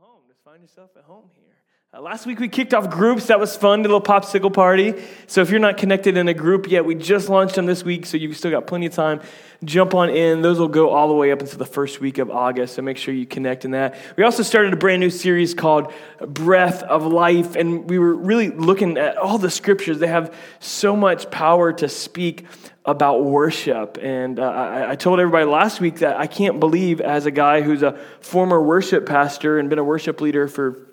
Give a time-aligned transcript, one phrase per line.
[0.00, 0.19] home.
[0.30, 1.56] Just find yourself at home here.
[1.92, 3.26] Uh, last week we kicked off groups.
[3.26, 4.94] That was fun, little popsicle party.
[5.26, 8.06] So if you're not connected in a group yet, we just launched them this week,
[8.06, 9.22] so you've still got plenty of time.
[9.64, 10.40] Jump on in.
[10.40, 12.96] Those will go all the way up until the first week of August, so make
[12.96, 13.96] sure you connect in that.
[14.16, 18.50] We also started a brand new series called Breath of Life, and we were really
[18.50, 19.98] looking at all the scriptures.
[19.98, 22.46] They have so much power to speak
[22.84, 23.98] about worship.
[24.00, 27.60] And uh, I, I, told everybody last week that I can't believe, as a guy
[27.60, 30.89] who's a former worship pastor and been a worship leader for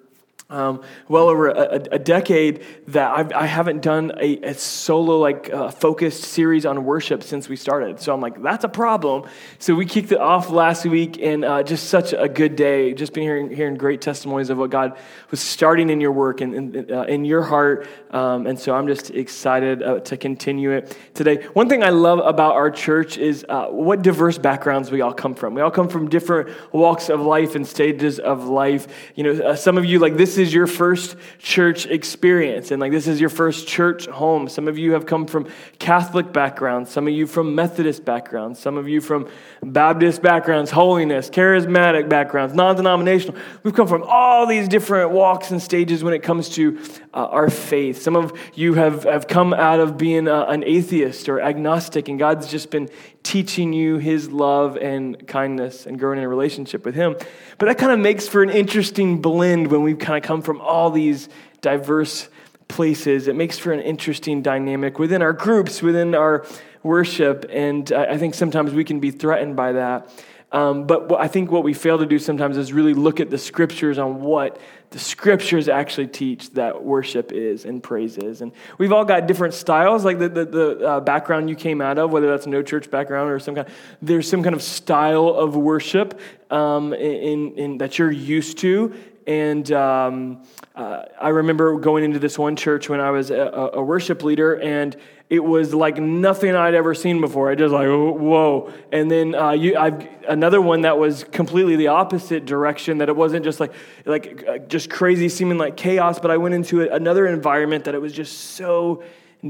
[0.50, 5.20] um, well over a, a, decade that I've, I have not done a, a, solo
[5.20, 8.00] like uh, focused series on worship since we started.
[8.00, 9.30] So I'm like, that's a problem.
[9.60, 12.94] So we kicked it off last week, and uh, just such a good day.
[12.94, 14.98] Just been hearing, hearing great testimonies of what God
[15.32, 17.86] was starting in your work and in, uh, in your heart.
[18.12, 21.46] Um, and so I'm just excited uh, to continue it today.
[21.54, 25.36] One thing I love about our church is uh, what diverse backgrounds we all come
[25.36, 25.56] from.
[25.56, 28.88] We all come from different walks of life and stages of life.
[29.16, 32.92] You know, uh, some of you like this is your first church experience and like
[32.92, 34.48] this is your first church home.
[34.48, 35.48] Some of you have come from
[35.80, 39.28] Catholic backgrounds, some of you from Methodist backgrounds, some of you from
[39.64, 43.36] Baptist backgrounds, holiness, charismatic backgrounds, non denominational.
[43.64, 46.80] We've come from all these different walks and stages when it comes to
[47.14, 48.02] uh, our faith.
[48.02, 52.20] Some of you have, have come out of being uh, an atheist or agnostic, and
[52.20, 52.90] God's just been
[53.28, 57.14] teaching you his love and kindness and growing in a relationship with him.
[57.58, 60.62] But that kind of makes for an interesting blend when we kind of come from
[60.62, 61.28] all these
[61.60, 62.30] diverse
[62.70, 63.28] places.
[63.28, 66.46] It makes for an interesting dynamic within our groups, within our
[66.84, 67.46] worship.
[67.50, 70.10] And I think sometimes we can be threatened by that.
[70.52, 73.38] Um, but I think what we fail to do sometimes is really look at the
[73.38, 78.42] scriptures on what the scriptures actually teach that worship is and praise is.
[78.42, 81.98] And we've all got different styles, like the, the, the uh, background you came out
[81.98, 83.68] of, whether that's no church background or some kind,
[84.02, 86.18] there's some kind of style of worship
[86.50, 88.94] um, in, in, that you're used to.
[89.28, 93.84] And um, uh, I remember going into this one church when I was a, a
[93.84, 94.96] worship leader, and
[95.30, 97.52] it was like nothing I'd ever seen before.
[97.52, 101.88] I just like whoa, and then uh, you, I've another one that was completely the
[101.88, 103.00] opposite direction.
[103.00, 103.74] That it wasn't just like
[104.06, 108.02] like uh, just crazy, seeming like chaos, but I went into another environment that it
[108.02, 109.04] was just so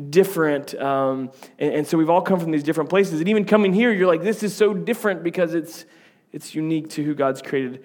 [0.10, 0.74] different.
[0.76, 3.92] Um, and, and so we've all come from these different places, and even coming here,
[3.92, 5.86] you're like, this is so different because it's
[6.34, 7.84] it's unique to who God's created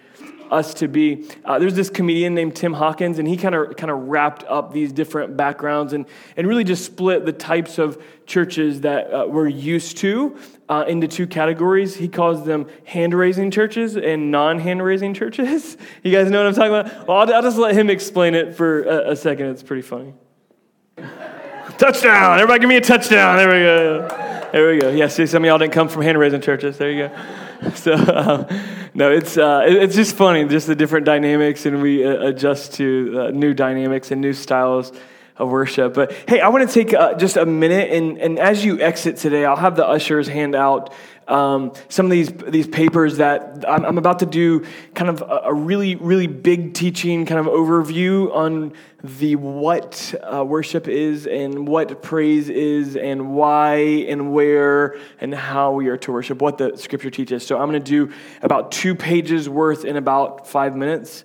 [0.53, 1.27] us to be.
[1.45, 4.73] Uh, there's this comedian named Tim Hawkins, and he kind of kind of wrapped up
[4.73, 9.49] these different backgrounds and, and really just split the types of churches that uh, we're
[9.49, 10.37] used to
[10.69, 11.97] uh, into two categories.
[11.97, 15.77] He calls them hand raising churches and non hand raising churches.
[16.03, 17.09] You guys know what I'm talking about?
[17.09, 19.47] Well, I'll, I'll just let him explain it for a, a second.
[19.47, 20.15] It's pretty funny.
[21.79, 22.39] touchdown!
[22.39, 23.37] Everybody give me a touchdown.
[23.37, 24.49] There we go.
[24.53, 24.91] There we go.
[24.91, 26.77] Yeah, see, some of y'all didn't come from hand raising churches.
[26.79, 27.17] There you go.
[27.77, 28.47] So, um,
[28.95, 33.17] no, it's, uh, it's just funny, just the different dynamics, and we uh, adjust to
[33.17, 34.93] uh, new dynamics and new styles
[35.37, 35.95] of worship.
[35.95, 39.17] But hey, I want to take uh, just a minute, and, and as you exit
[39.17, 40.93] today, I'll have the ushers hand out
[41.33, 45.43] um, some of these, these papers that I'm, I'm, about to do kind of a,
[45.45, 51.67] a, really, really big teaching kind of overview on the what uh, worship is and
[51.67, 56.77] what praise is and why and where and how we are to worship, what the
[56.77, 57.47] scripture teaches.
[57.47, 58.13] So I'm going to do
[58.43, 61.25] about two pages worth in about five minutes.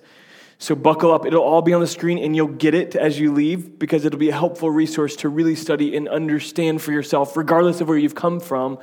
[0.60, 1.24] So buckle up.
[1.24, 4.18] It'll all be on the screen and you'll get it as you leave because it'll
[4.18, 8.16] be a helpful resource to really study and understand for yourself, regardless of where you've
[8.16, 8.78] come from,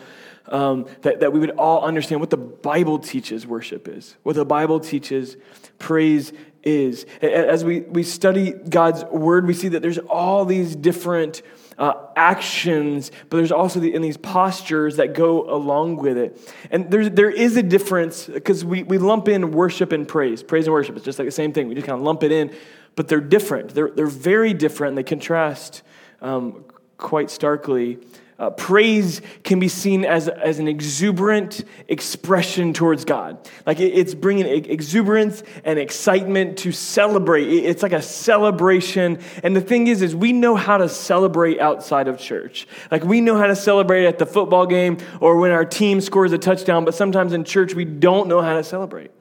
[0.48, 4.46] um, that, that we would all understand what the Bible teaches worship is, what the
[4.46, 5.36] Bible teaches
[5.78, 6.32] praise
[6.64, 7.06] is.
[7.22, 11.42] As we, we study God's word, we see that there's all these different
[11.78, 16.56] uh, actions, but there's also the, in these postures that go along with it.
[16.72, 20.42] And there's, there is a difference because we, we lump in worship and praise.
[20.42, 21.68] Praise and worship is just like the same thing.
[21.68, 22.56] We just kind of lump it in,
[22.96, 23.74] but they're different.
[23.74, 24.92] They're, they're very different.
[24.92, 25.84] and They contrast
[26.22, 26.64] um,
[26.98, 28.00] quite starkly.
[28.38, 33.38] Uh, praise can be seen as, as an exuberant expression towards God.
[33.66, 37.48] Like it, it's bringing exuberance and excitement to celebrate.
[37.48, 39.20] It, it's like a celebration.
[39.42, 42.68] And the thing is, is we know how to celebrate outside of church.
[42.92, 46.34] Like we know how to celebrate at the football game or when our team scores
[46.34, 49.12] a touchdown, but sometimes in church we don't know how to celebrate.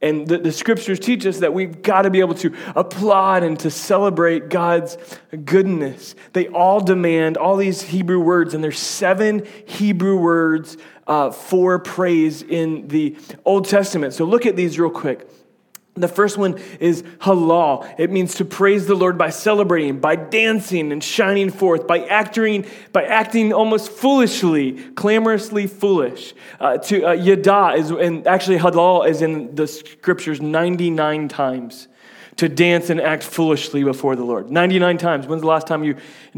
[0.00, 3.58] And the, the, scriptures teach us that we've got to be able to applaud and
[3.60, 4.96] to celebrate God's
[5.44, 6.14] goodness.
[6.34, 10.76] They all demand all these Hebrew words, and there's seven Hebrew words
[11.08, 14.14] uh, for praise in the Old Testament.
[14.14, 15.28] So look at these real quick.
[16.00, 17.92] The first one is halal.
[17.98, 22.66] It means to praise the Lord by celebrating, by dancing and shining forth, by acting,
[22.92, 26.34] by acting almost foolishly, clamorously foolish.
[26.60, 31.88] Uh, to uh, yada is, and actually halal is in the scriptures 99 times.
[32.36, 34.48] To dance and act foolishly before the Lord.
[34.48, 35.26] 99 times.
[35.26, 35.96] When's the last time you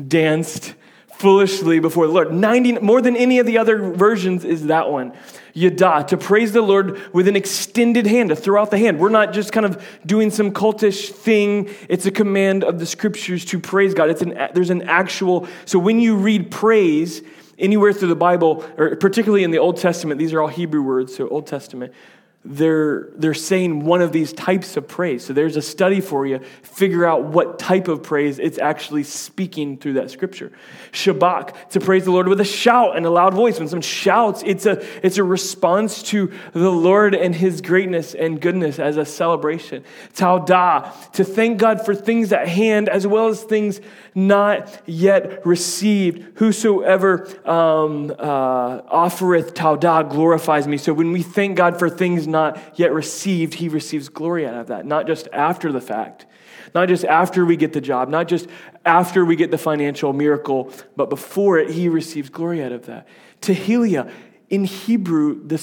[0.09, 0.75] danced
[1.21, 2.33] foolishly before the Lord?
[2.33, 5.13] 90, more than any of the other versions is that one
[5.53, 8.99] yada, to praise the Lord with an extended hand, to throw out the hand.
[8.99, 11.69] We're not just kind of doing some cultish thing.
[11.89, 14.11] It's a command of the scriptures to praise God.
[14.11, 17.23] It's an, there's an actual, so when you read praise
[17.59, 21.15] anywhere through the Bible, or particularly in the Old Testament, these are all Hebrew words,
[21.15, 21.93] so Old Testament
[22.43, 25.25] they're, they're saying one of these types of praise.
[25.27, 26.39] So there's a study for you.
[26.63, 30.51] Figure out what type of praise it's actually speaking through that scripture.
[30.91, 33.59] Shabach, to praise the Lord with a shout and a loud voice.
[33.59, 38.41] When someone shouts, it's a, it's a response to the Lord and his greatness and
[38.41, 39.85] goodness as a celebration.
[40.15, 43.83] Taudah, to thank God for things at hand as well as things
[44.15, 46.39] not yet received.
[46.39, 50.79] Whosoever um, uh, offereth Taudah glorifies me.
[50.79, 54.69] So when we thank God for things not yet received, he receives glory out of
[54.69, 56.27] that, not just after the fact,
[56.75, 58.49] not just after we get the job, not just
[58.85, 63.07] after we get the financial miracle, but before it, he receives glory out of that.
[63.41, 64.11] Tehillah,
[64.49, 65.59] in Hebrew, the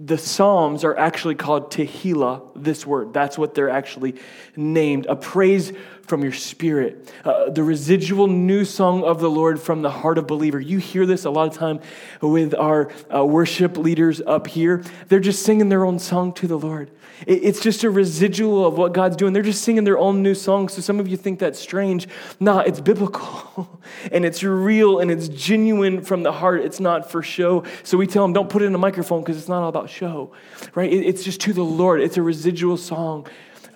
[0.00, 3.12] the Psalms are actually called Tehillah, this word.
[3.12, 4.14] That's what they're actually
[4.54, 5.06] named.
[5.06, 5.72] A praise
[6.08, 7.12] from your spirit.
[7.24, 10.58] Uh, the residual new song of the Lord from the heart of believer.
[10.58, 11.80] You hear this a lot of time
[12.22, 14.82] with our uh, worship leaders up here.
[15.08, 16.90] They're just singing their own song to the Lord.
[17.26, 19.32] It, it's just a residual of what God's doing.
[19.32, 20.68] They're just singing their own new song.
[20.68, 22.08] So some of you think that's strange.
[22.40, 23.80] Nah, it's biblical
[24.12, 26.62] and it's real and it's genuine from the heart.
[26.62, 27.64] It's not for show.
[27.82, 29.90] So we tell them, don't put it in a microphone because it's not all about
[29.90, 30.32] show,
[30.74, 30.90] right?
[30.90, 32.00] It, it's just to the Lord.
[32.00, 33.26] It's a residual song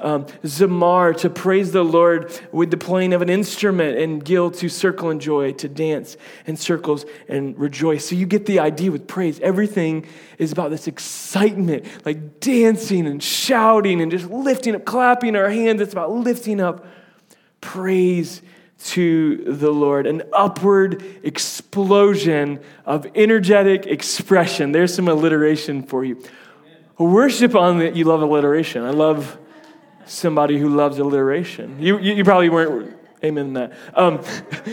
[0.02, 4.68] um, zamar, to praise the Lord with the playing of an instrument, and gil, to
[4.68, 6.16] circle in joy, to dance
[6.46, 8.08] in circles and rejoice.
[8.08, 9.40] So you get the idea with praise.
[9.40, 10.06] Everything
[10.38, 15.80] is about this excitement, like dancing and shouting and just lifting up, clapping our hands.
[15.80, 16.84] It's about lifting up
[17.60, 18.42] praise
[18.84, 24.72] to the Lord, an upward explosion of energetic expression.
[24.72, 26.20] There's some alliteration for you.
[26.98, 28.82] Worship on the, you love alliteration.
[28.82, 29.38] I love
[30.06, 31.80] somebody who loves alliteration.
[31.80, 33.72] You, you, you probably weren't, amen that.
[33.94, 34.22] Um,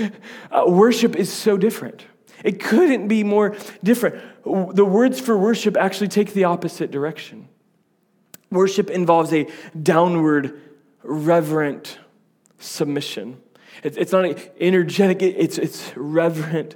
[0.52, 2.06] uh, worship is so different.
[2.44, 4.24] It couldn't be more different.
[4.44, 7.50] The words for worship actually take the opposite direction.
[8.50, 9.48] Worship involves a
[9.82, 10.60] downward,
[11.04, 12.00] reverent
[12.58, 13.42] submission.
[13.84, 16.76] It's not energetic, it's, it's reverent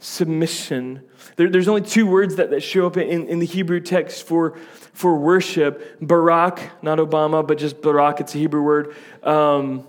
[0.00, 1.02] submission.
[1.36, 4.56] There, there's only two words that, that show up in, in the Hebrew text for,
[4.92, 8.96] for worship Barak, not Obama, but just Barak, it's a Hebrew word.
[9.22, 9.86] Um,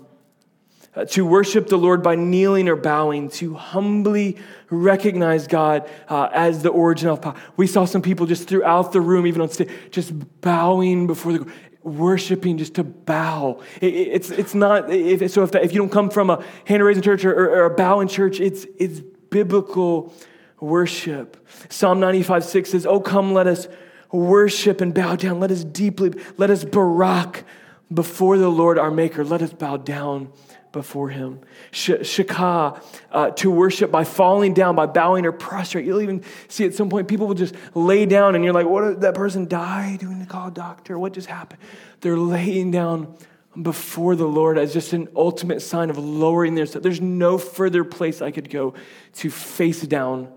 [0.93, 4.37] uh, to worship the Lord by kneeling or bowing, to humbly
[4.69, 7.35] recognize God uh, as the origin of power.
[7.55, 10.11] We saw some people just throughout the room, even on stage, just
[10.41, 11.51] bowing before the
[11.83, 13.61] worshiping just to bow.
[13.79, 16.83] It, it's, it's not, if, so if, that, if you don't come from a hand
[16.83, 19.01] raising church or, or, or a bowing church, it's, it's
[19.31, 20.13] biblical
[20.59, 21.47] worship.
[21.69, 23.67] Psalm 95 6 says, Oh, come, let us
[24.11, 25.39] worship and bow down.
[25.39, 27.43] Let us deeply, let us barak
[27.91, 29.25] before the Lord our Maker.
[29.25, 30.31] Let us bow down
[30.71, 31.39] before him.
[31.71, 32.81] Shakah,
[33.11, 35.85] uh, to worship by falling down, by bowing or prostrate.
[35.85, 38.87] You'll even see at some point people will just lay down and you're like, what,
[38.87, 39.97] did that person die?
[39.99, 40.97] Do we need to call a doctor?
[40.97, 41.61] What just happened?
[41.99, 43.15] They're laying down
[43.59, 46.83] before the Lord as just an ultimate sign of lowering their self.
[46.83, 48.73] There's no further place I could go
[49.15, 50.31] to face down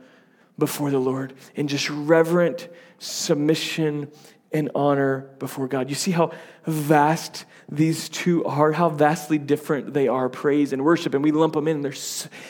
[0.59, 2.69] before the Lord in just reverent
[2.99, 4.11] submission
[4.53, 5.89] and honor before God.
[5.89, 6.31] You see how
[6.65, 11.55] vast these two are, how vastly different they are, praise and worship, and we lump
[11.55, 11.83] them in.
[11.83, 11.95] They're,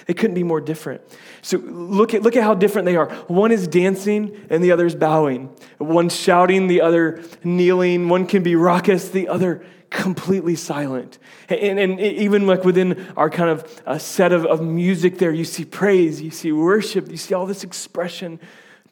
[0.06, 1.00] they couldn't be more different.
[1.40, 3.11] So look at, look at how different they are.
[3.26, 5.50] One is dancing and the other is bowing.
[5.78, 8.09] One shouting, the other kneeling.
[8.09, 9.64] One can be raucous, the other
[9.95, 11.19] completely silent.
[11.49, 15.45] And, and even like within our kind of uh, set of, of music there, you
[15.45, 18.41] see praise, you see worship, you see all this expression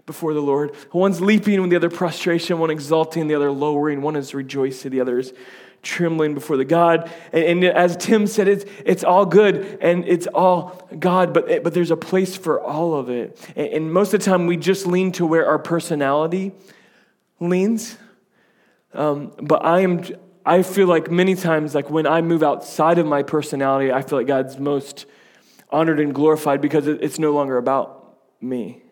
[0.07, 0.75] before the Lord.
[0.93, 5.01] One's leaping with the other prostration, one exalting, the other lowering, one is rejoicing, the
[5.01, 5.33] other is
[5.83, 7.11] trembling before the God.
[7.33, 11.75] And, and, as Tim said, it's, it's all good and it's all God, but, but
[11.75, 13.39] there's a place for all of it.
[13.57, 16.53] And, and most of the time, we just lean to where our personality
[17.41, 17.99] leans.
[18.95, 20.05] Um, but I am,
[20.45, 24.19] I feel like many times, like when I move outside of my personality, I feel
[24.19, 25.07] like God's most
[25.71, 28.83] honored and glorified because it's no longer about me.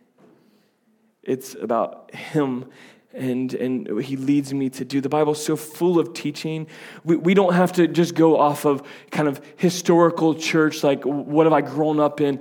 [1.23, 2.66] It's about Him
[3.12, 5.00] and, and he leads me to do.
[5.00, 6.66] The Bible's so full of teaching.
[7.04, 11.47] We, we don't have to just go off of kind of historical church, like what
[11.47, 12.40] have I grown up in?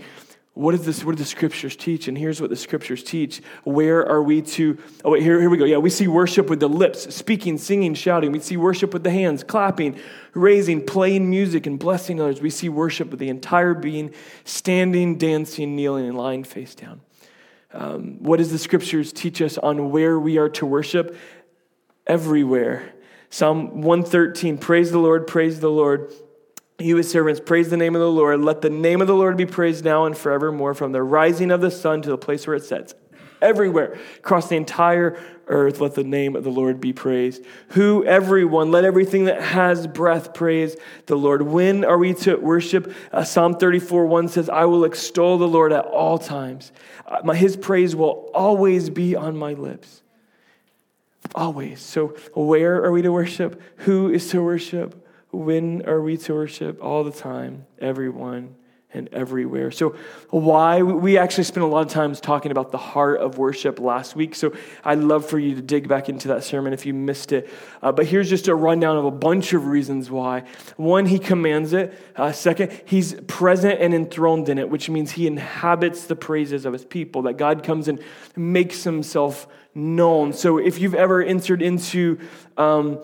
[0.59, 2.09] What, is this, what do the scriptures teach?
[2.09, 3.41] And here's what the scriptures teach.
[3.63, 4.77] Where are we to?
[5.05, 5.63] Oh, wait, here, here we go.
[5.63, 8.33] Yeah, we see worship with the lips, speaking, singing, shouting.
[8.33, 9.97] We see worship with the hands, clapping,
[10.33, 12.41] raising, playing music, and blessing others.
[12.41, 14.13] We see worship with the entire being,
[14.43, 16.99] standing, dancing, kneeling, and lying face down.
[17.71, 21.15] Um, what does the scriptures teach us on where we are to worship?
[22.05, 22.95] Everywhere.
[23.29, 26.11] Psalm 113 Praise the Lord, praise the Lord.
[26.79, 28.39] You, his servants, praise the name of the Lord.
[28.39, 31.59] Let the name of the Lord be praised now and forevermore, from the rising of
[31.59, 32.95] the sun to the place where it sets.
[33.41, 35.17] Everywhere, across the entire
[35.47, 37.43] earth, let the name of the Lord be praised.
[37.69, 41.41] Who, everyone, let everything that has breath praise the Lord.
[41.41, 42.93] When are we to worship?
[43.11, 46.71] Uh, Psalm 34 1 says, I will extol the Lord at all times.
[47.05, 50.01] Uh, my, his praise will always be on my lips.
[51.35, 51.81] Always.
[51.81, 53.61] So, where are we to worship?
[53.79, 54.98] Who is to worship?
[55.31, 56.83] When are we to worship?
[56.83, 58.55] All the time, everyone
[58.91, 59.69] and everywhere.
[59.69, 59.95] So,
[60.31, 60.81] why?
[60.81, 64.33] We actually spent a lot of times talking about the heart of worship last week.
[64.33, 64.51] So,
[64.83, 67.49] I'd love for you to dig back into that sermon if you missed it.
[67.83, 70.43] Uh, but here's just a rundown of a bunch of reasons why.
[70.75, 71.93] One, he commands it.
[72.15, 76.73] Uh, second, he's present and enthroned in it, which means he inhabits the praises of
[76.73, 78.01] his people, that God comes and
[78.35, 80.33] makes himself known.
[80.33, 82.17] So, if you've ever entered into,
[82.57, 82.99] um,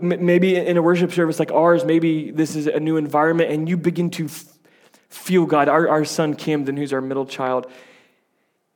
[0.00, 3.76] maybe in a worship service like ours, maybe this is a new environment and you
[3.76, 4.28] begin to
[5.08, 5.68] feel God.
[5.68, 7.70] Our, our son Camden, who's our middle child,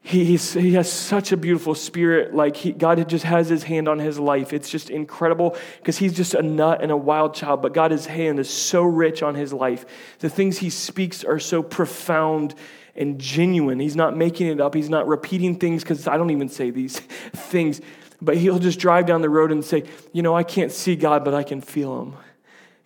[0.00, 2.34] he, he has such a beautiful spirit.
[2.34, 4.52] Like he, God just has his hand on his life.
[4.52, 8.38] It's just incredible because he's just a nut and a wild child, but God's hand
[8.38, 9.84] is so rich on his life.
[10.20, 12.54] The things he speaks are so profound
[12.96, 13.80] and genuine.
[13.80, 16.98] He's not making it up, he's not repeating things because I don't even say these
[17.32, 17.80] things.
[18.20, 21.24] But he'll just drive down the road and say, You know, I can't see God,
[21.24, 22.14] but I can feel him.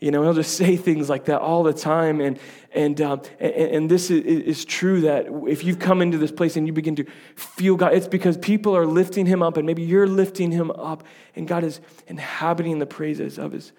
[0.03, 2.21] You know, he'll just say things like that all the time.
[2.21, 2.39] And,
[2.73, 6.57] and, um, and, and, this is, is, true that if you've come into this place
[6.57, 7.05] and you begin to
[7.37, 11.05] feel God, it's because people are lifting him up, and maybe you're lifting him up,
[11.37, 13.73] and God is inhabiting the praises of his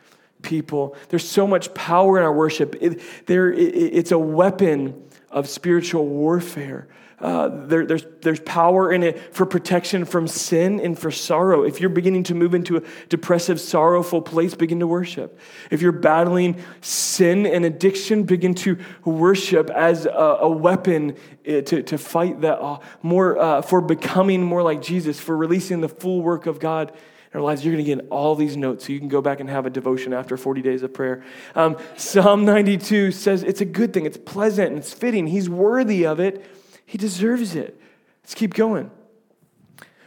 [0.44, 0.96] people.
[1.10, 2.76] There's so much power in our worship.
[2.80, 6.88] It, there, it, it's a weapon of spiritual warfare.
[7.24, 11.64] Uh, there, there's, there's power in it for protection from sin and for sorrow.
[11.64, 15.40] If you're beginning to move into a depressive, sorrowful place, begin to worship.
[15.72, 21.82] If you're battling sin and addiction, begin to worship as a, a weapon eh, to,
[21.84, 26.22] to fight that uh, more, uh, for becoming more like Jesus, for releasing the full
[26.22, 26.92] work of God
[27.34, 27.66] our lives.
[27.66, 29.70] You're going to get all these notes so you can go back and have a
[29.70, 31.24] devotion after 40 days of prayer.
[31.56, 35.28] Um, Psalm 92 says it's a good thing, it's pleasant, and it's fitting.
[35.28, 36.46] He's worthy of it.
[36.86, 37.80] He deserves it.
[38.24, 38.92] Let's keep going.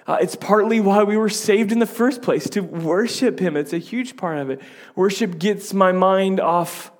[0.06, 3.56] Uh, it's partly why we were saved in the first place, to worship Him.
[3.56, 4.60] It's a huge part of it.
[4.94, 6.92] Worship gets my mind off.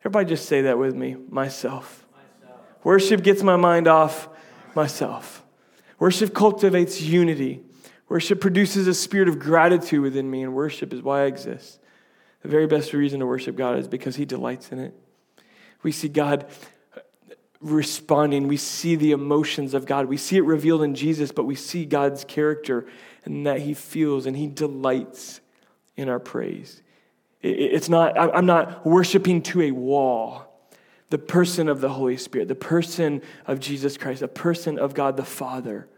[0.00, 2.04] Everybody just say that with me myself.
[2.12, 2.60] myself.
[2.82, 4.28] Worship gets my mind off
[4.74, 5.44] myself.
[6.00, 7.62] Worship cultivates unity.
[8.08, 11.80] Worship produces a spirit of gratitude within me, and worship is why I exist.
[12.42, 14.94] The very best reason to worship God is because He delights in it.
[15.82, 16.46] We see God
[17.60, 18.46] responding.
[18.46, 20.06] We see the emotions of God.
[20.06, 22.86] We see it revealed in Jesus, but we see God's character
[23.24, 25.40] and that He feels and He delights
[25.96, 26.82] in our praise.
[27.42, 30.42] It's not, I'm not worshiping to a wall.
[31.10, 35.16] The person of the Holy Spirit, the person of Jesus Christ, the person of God
[35.16, 35.88] the Father.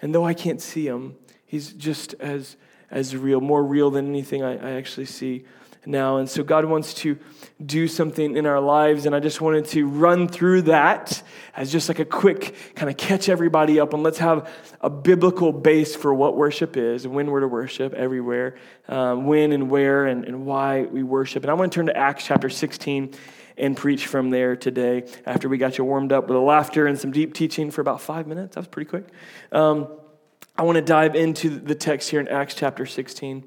[0.00, 2.56] And though I can't see him, he's just as,
[2.90, 5.44] as real, more real than anything I, I actually see
[5.88, 6.18] now.
[6.18, 7.18] And so God wants to
[7.64, 9.06] do something in our lives.
[9.06, 11.22] And I just wanted to run through that
[11.56, 14.50] as just like a quick kind of catch everybody up and let's have
[14.80, 18.56] a biblical base for what worship is and when we're to worship everywhere,
[18.88, 21.42] um, when and where and, and why we worship.
[21.42, 23.14] And I want to turn to Acts chapter 16
[23.58, 26.98] and preach from there today after we got you warmed up with a laughter and
[26.98, 28.54] some deep teaching for about five minutes.
[28.54, 29.06] That was pretty quick.
[29.52, 29.88] Um,
[30.56, 33.44] I want to dive into the text here in Acts chapter 16.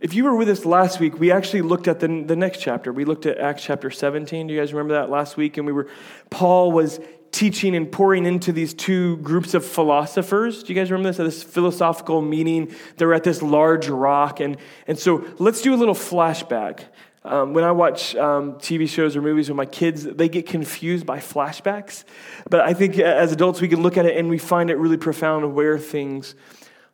[0.00, 2.92] If you were with us last week, we actually looked at the, the next chapter.
[2.92, 4.46] We looked at Acts chapter 17.
[4.46, 5.56] Do you guys remember that last week?
[5.56, 5.88] And we were,
[6.28, 7.00] Paul was
[7.32, 10.62] teaching and pouring into these two groups of philosophers.
[10.62, 11.16] Do you guys remember this?
[11.16, 12.74] This philosophical meeting.
[12.98, 14.40] They're at this large rock.
[14.40, 16.84] And, and so let's do a little flashback.
[17.26, 21.04] Um, when I watch um, TV shows or movies with my kids, they get confused
[21.04, 22.04] by flashbacks.
[22.48, 24.96] But I think as adults, we can look at it and we find it really
[24.96, 26.36] profound where things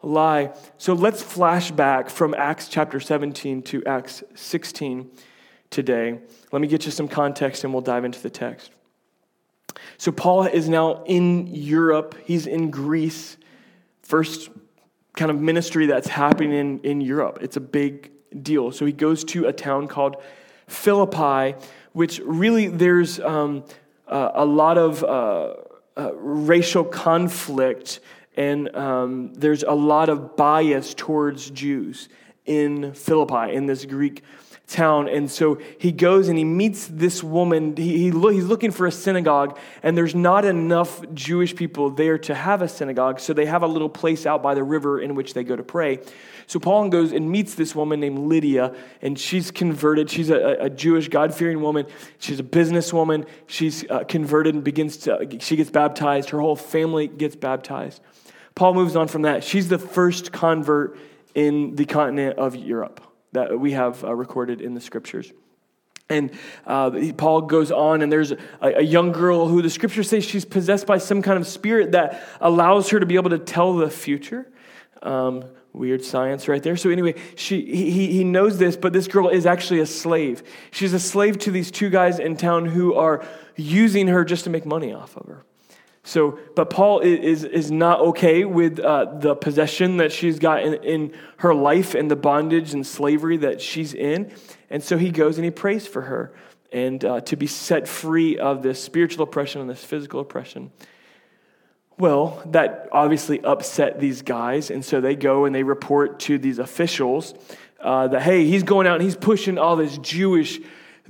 [0.02, 0.54] lie.
[0.78, 5.10] So let's flash back from Acts chapter 17 to Acts 16
[5.68, 6.18] today.
[6.50, 8.70] Let me get you some context and we'll dive into the text.
[9.98, 13.36] So Paul is now in Europe, he's in Greece.
[14.00, 14.48] First
[15.14, 17.38] kind of ministry that's happening in, in Europe.
[17.42, 18.72] It's a big deal.
[18.72, 20.16] So he goes to a town called
[20.66, 21.58] Philippi,
[21.92, 23.64] which really there's um,
[24.06, 25.54] uh, a lot of uh,
[25.96, 28.00] uh, racial conflict
[28.36, 32.08] and um, there's a lot of bias towards Jews
[32.46, 34.22] in Philippi, in this Greek
[34.72, 35.08] town.
[35.08, 37.76] And so he goes and he meets this woman.
[37.76, 42.18] He, he lo- he's looking for a synagogue, and there's not enough Jewish people there
[42.18, 43.20] to have a synagogue.
[43.20, 45.62] So they have a little place out by the river in which they go to
[45.62, 46.00] pray.
[46.46, 50.10] So Paul goes and meets this woman named Lydia, and she's converted.
[50.10, 51.86] She's a, a Jewish, God fearing woman.
[52.18, 53.26] She's a businesswoman.
[53.46, 56.30] She's uh, converted and begins to, she gets baptized.
[56.30, 58.00] Her whole family gets baptized.
[58.54, 59.44] Paul moves on from that.
[59.44, 60.98] She's the first convert
[61.34, 63.00] in the continent of Europe
[63.32, 65.32] that we have uh, recorded in the scriptures.
[66.08, 66.30] And
[66.66, 70.44] uh, Paul goes on, and there's a, a, young girl who the scriptures say she's
[70.44, 73.88] possessed by some kind of spirit that allows her to be able to tell the
[73.88, 74.50] future.
[75.00, 76.76] Um, weird science right there.
[76.76, 80.42] So, anyway, she, he, he knows this, but this girl is actually a slave.
[80.70, 83.24] She's a slave to these two guys in town who are
[83.56, 85.44] using her just to make money off of her.
[86.04, 90.74] So, but Paul is, is not okay with uh, the possession that she's got in,
[90.82, 94.32] in her life and the bondage and slavery that she's in.
[94.68, 96.34] And so he goes and he prays for her
[96.72, 100.72] and uh, to be set free of this spiritual oppression and this physical oppression.
[101.98, 104.70] Well, that obviously upset these guys.
[104.70, 107.34] And so they go and they report to these officials
[107.78, 110.58] uh, that, hey, he's going out and he's pushing all this Jewish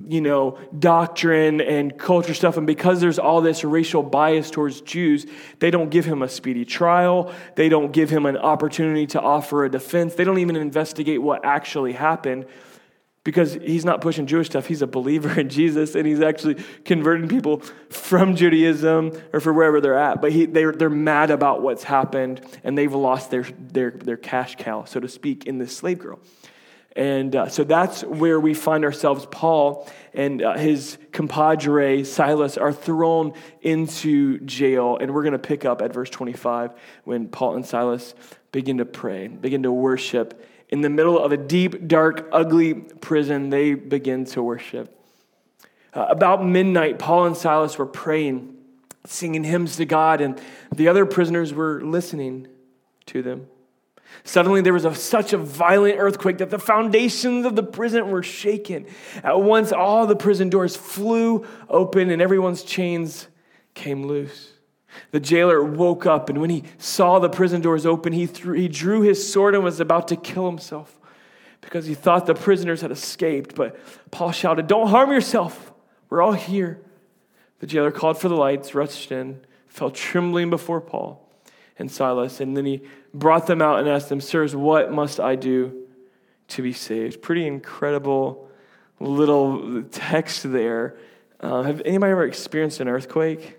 [0.08, 2.56] you know, doctrine and culture stuff.
[2.56, 5.26] And because there's all this racial bias towards Jews,
[5.58, 7.32] they don't give him a speedy trial.
[7.56, 10.14] They don't give him an opportunity to offer a defense.
[10.14, 12.46] They don't even investigate what actually happened
[13.24, 14.66] because he's not pushing Jewish stuff.
[14.66, 17.58] He's a believer in Jesus and he's actually converting people
[17.90, 20.20] from Judaism or for wherever they're at.
[20.20, 24.56] But he, they're, they're mad about what's happened and they've lost their, their, their cash
[24.56, 26.18] cow, so to speak, in this slave girl.
[26.94, 29.26] And uh, so that's where we find ourselves.
[29.30, 33.32] Paul and uh, his compadre, Silas, are thrown
[33.62, 34.98] into jail.
[35.00, 36.72] And we're going to pick up at verse 25
[37.04, 38.14] when Paul and Silas
[38.52, 40.46] begin to pray, begin to worship.
[40.68, 44.98] In the middle of a deep, dark, ugly prison, they begin to worship.
[45.94, 48.56] Uh, about midnight, Paul and Silas were praying,
[49.06, 50.40] singing hymns to God, and
[50.74, 52.48] the other prisoners were listening
[53.06, 53.48] to them.
[54.24, 58.22] Suddenly, there was a, such a violent earthquake that the foundations of the prison were
[58.22, 58.86] shaken.
[59.24, 63.28] At once, all the prison doors flew open and everyone's chains
[63.74, 64.52] came loose.
[65.10, 68.68] The jailer woke up, and when he saw the prison doors open, he, threw, he
[68.68, 70.98] drew his sword and was about to kill himself
[71.60, 73.54] because he thought the prisoners had escaped.
[73.54, 73.78] But
[74.10, 75.72] Paul shouted, Don't harm yourself.
[76.10, 76.80] We're all here.
[77.60, 81.26] The jailer called for the lights, rushed in, fell trembling before Paul
[81.78, 82.82] and Silas, and then he
[83.14, 85.86] brought them out and asked them, Sirs, what must I do
[86.48, 87.22] to be saved?
[87.22, 88.48] Pretty incredible
[89.00, 90.96] little text there.
[91.40, 93.58] Uh, have anybody ever experienced an earthquake?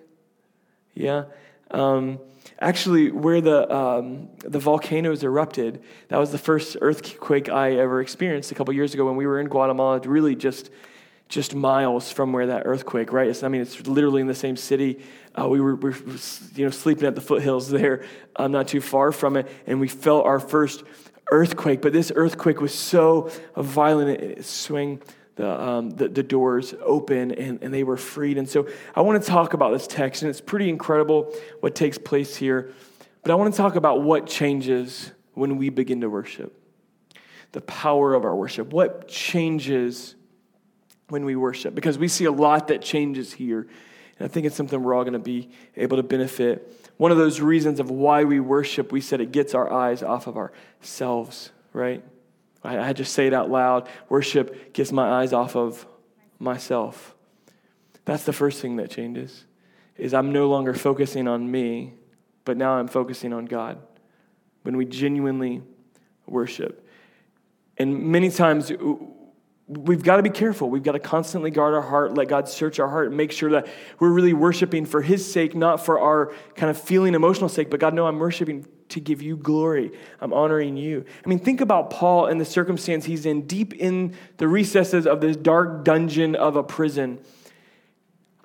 [0.93, 1.25] Yeah.
[1.71, 2.19] Um,
[2.59, 8.51] actually, where the um, the volcanoes erupted, that was the first earthquake I ever experienced
[8.51, 9.99] a couple years ago when we were in Guatemala.
[9.99, 10.69] Really, just
[11.29, 13.27] just miles from where that earthquake, right?
[13.27, 15.01] It's, I mean, it's literally in the same city.
[15.39, 15.95] Uh, we, were, we, were,
[16.55, 18.03] you know, sleeping at the foothills there,
[18.36, 20.83] uh, not too far from it, and we felt our first
[21.31, 21.81] earthquake.
[21.81, 25.01] But this earthquake was so violent, it swung
[25.36, 28.38] the, um, the, the, doors open and, and they were freed.
[28.38, 31.97] And so I want to talk about this text, and it's pretty incredible what takes
[31.97, 32.71] place here.
[33.23, 36.55] But I want to talk about what changes when we begin to worship,
[37.51, 38.71] the power of our worship.
[38.71, 40.15] What changes
[41.13, 43.67] when we worship because we see a lot that changes here.
[44.17, 46.91] And I think it's something we're all going to be able to benefit.
[46.97, 50.26] One of those reasons of why we worship, we said it gets our eyes off
[50.26, 52.04] of ourselves, right?
[52.63, 53.88] I, just say it out loud.
[54.10, 55.86] Worship gets my eyes off of
[56.39, 57.13] myself.
[58.06, 59.45] That's the first thing that changes.
[59.97, 61.93] Is I'm no longer focusing on me,
[62.43, 63.78] but now I'm focusing on God.
[64.63, 65.62] When we genuinely
[66.26, 66.88] worship.
[67.78, 68.71] And many times
[69.67, 70.69] we've got to be careful.
[70.69, 73.52] We've got to constantly guard our heart, let God search our heart, and make sure
[73.52, 73.67] that
[73.99, 77.80] we're really worshiping for His sake, not for our kind of feeling emotional sake, but
[77.80, 79.91] God, no, I'm worshiping to give you glory.
[80.19, 81.06] I'm honoring you.
[81.26, 85.21] I mean, think about Paul and the circumstance he's in, deep in the recesses of
[85.21, 87.19] this dark dungeon of a prison.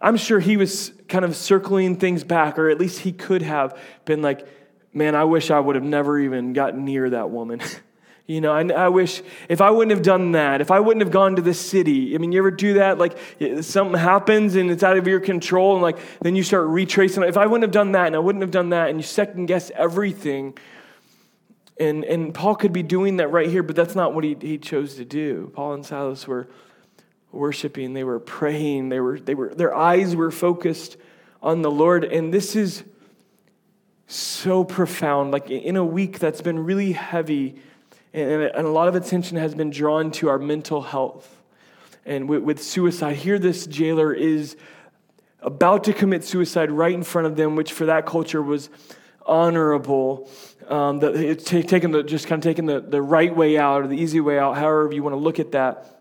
[0.00, 3.76] I'm sure he was kind of circling things back, or at least he could have
[4.04, 4.46] been like,
[4.94, 7.60] man, I wish I would have never even gotten near that woman.
[8.28, 11.10] You know, I, I wish if I wouldn't have done that, if I wouldn't have
[11.10, 12.14] gone to the city.
[12.14, 12.98] I mean, you ever do that?
[12.98, 13.16] Like
[13.62, 17.22] something happens and it's out of your control, and like then you start retracing.
[17.22, 19.46] If I wouldn't have done that, and I wouldn't have done that, and you second
[19.46, 20.58] guess everything.
[21.80, 24.58] And, and Paul could be doing that right here, but that's not what he, he
[24.58, 25.50] chose to do.
[25.54, 26.48] Paul and Silas were
[27.32, 30.96] worshiping, they were praying, they were, they were, their eyes were focused
[31.42, 32.04] on the Lord.
[32.04, 32.82] And this is
[34.06, 35.30] so profound.
[35.30, 37.60] Like in a week that's been really heavy,
[38.12, 41.34] and, and a lot of attention has been drawn to our mental health.
[42.06, 44.56] And with, with suicide, here this jailer is
[45.40, 48.70] about to commit suicide right in front of them, which for that culture was
[49.26, 50.28] honorable.
[50.68, 53.86] Um, it's t- taking the, just kind of taking the, the right way out or
[53.86, 55.98] the easy way out, however you want to look at that.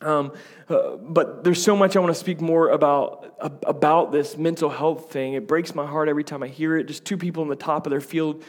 [0.00, 0.32] Um,
[0.68, 5.10] uh, but there's so much I want to speak more about about this mental health
[5.10, 5.34] thing.
[5.34, 6.84] It breaks my heart every time I hear it.
[6.84, 8.42] Just two people in the top of their field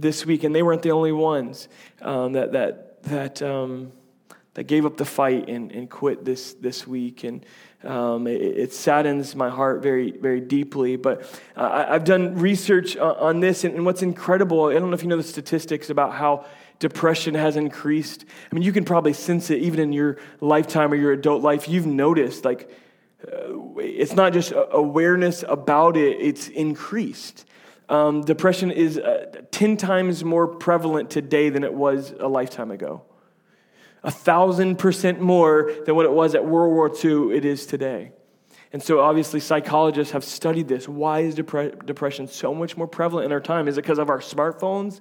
[0.00, 1.68] this week, and they weren't the only ones
[2.02, 3.92] um, that that that um,
[4.54, 7.24] that gave up the fight and, and quit this this week.
[7.24, 7.44] And
[7.84, 10.96] um, it, it, saddens my heart very very deeply.
[10.96, 11.22] But
[11.56, 14.66] uh, I, have done research on this, and, and what's incredible.
[14.66, 16.46] I don't know if you know the statistics about how
[16.78, 18.24] depression has increased.
[18.50, 21.68] I mean, you can probably sense it even in your lifetime or your adult life.
[21.68, 22.70] You've noticed, like,
[23.26, 27.44] uh, it's not just awareness about it, it's increased.
[27.88, 33.02] Um, depression is uh, 10 times more prevalent today than it was a lifetime ago.
[34.04, 38.12] A thousand percent more than what it was at World War II, it is today.
[38.72, 40.86] And so, obviously, psychologists have studied this.
[40.86, 43.66] Why is depre- depression so much more prevalent in our time?
[43.66, 45.00] Is it because of our smartphones?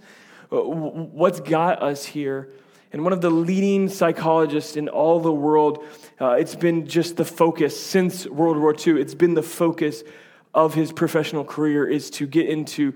[0.52, 2.54] Uh, what's got us here.
[2.93, 5.84] And one of the leading psychologists in all the world,
[6.21, 10.04] uh, it's been just the focus since World War II, it's been the focus
[10.53, 12.93] of his professional career is to get into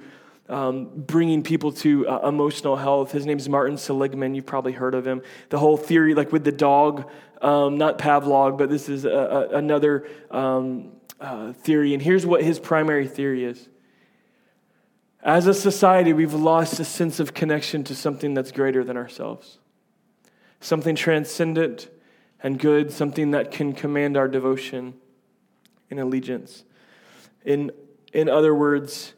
[0.49, 3.11] um, bringing people to uh, emotional health.
[3.11, 4.35] His name is Martin Seligman.
[4.35, 5.21] You've probably heard of him.
[5.49, 7.09] The whole theory, like with the dog,
[7.41, 11.93] um, not Pavlov, but this is a, a, another um, uh, theory.
[11.93, 13.69] And here's what his primary theory is
[15.23, 19.59] as a society, we've lost a sense of connection to something that's greater than ourselves,
[20.59, 21.89] something transcendent
[22.41, 24.95] and good, something that can command our devotion
[25.91, 26.63] and allegiance.
[27.45, 27.71] In,
[28.13, 29.13] in other words,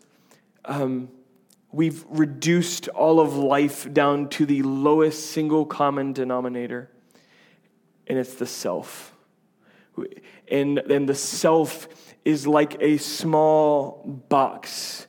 [0.65, 1.09] um,
[1.71, 6.89] we've reduced all of life down to the lowest single common denominator,
[8.07, 9.13] and it's the self.
[10.47, 11.87] And, and the self
[12.25, 15.07] is like a small box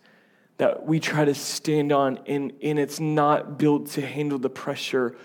[0.56, 5.16] that we try to stand on, and, and it's not built to handle the pressure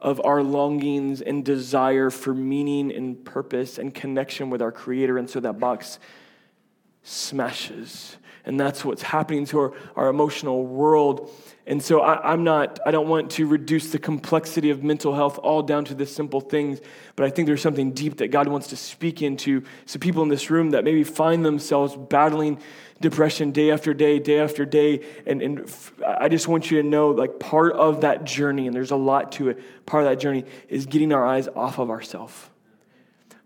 [0.00, 5.16] of our longings and desire for meaning and purpose and connection with our Creator.
[5.16, 5.98] And so that box
[7.04, 8.16] smashes.
[8.46, 11.30] And that's what's happening to our, our emotional world.
[11.66, 15.38] And so I, am not, I don't want to reduce the complexity of mental health
[15.38, 16.80] all down to the simple things,
[17.16, 19.62] but I think there's something deep that God wants to speak into.
[19.86, 22.58] So people in this room that maybe find themselves battling
[23.00, 25.06] depression day after day, day after day.
[25.26, 25.72] And, and
[26.06, 29.32] I just want you to know, like, part of that journey, and there's a lot
[29.32, 32.50] to it, part of that journey is getting our eyes off of ourselves.